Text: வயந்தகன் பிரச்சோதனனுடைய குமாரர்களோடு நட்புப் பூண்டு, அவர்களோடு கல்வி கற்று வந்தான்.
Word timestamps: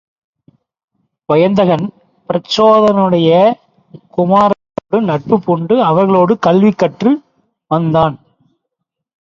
வயந்தகன் 1.29 1.83
பிரச்சோதனனுடைய 2.29 3.29
குமாரர்களோடு 4.17 5.01
நட்புப் 5.09 5.45
பூண்டு, 5.45 5.77
அவர்களோடு 5.83 6.35
கல்வி 6.39 6.71
கற்று 6.75 7.11
வந்தான். 7.71 8.15